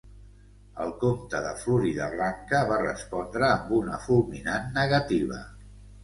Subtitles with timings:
[0.83, 5.39] El Comte de Floridablanca va respondre amb una fulminant negativa.